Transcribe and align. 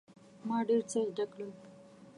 ما 0.47 0.57
ډیر 0.67 0.81
څه 0.91 0.99
زده 1.09 1.25
کړل. 1.31 1.51